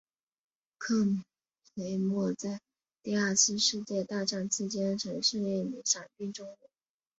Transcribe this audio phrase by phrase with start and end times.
[0.79, 0.95] 克
[1.75, 2.59] 雷默在
[3.03, 6.57] 第二次世界大战期间曾是一名伞兵中尉。